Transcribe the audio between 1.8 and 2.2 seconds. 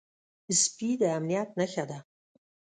ده.